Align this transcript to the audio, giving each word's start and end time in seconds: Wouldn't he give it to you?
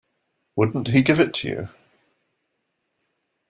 Wouldn't 0.55 0.87
he 0.87 1.03
give 1.03 1.19
it 1.19 1.31
to 1.35 1.47
you? 1.47 1.69